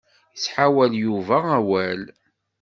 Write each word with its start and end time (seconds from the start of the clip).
Ittḥawal 0.35 0.91
Yuba 1.03 1.37
awal. 1.57 2.01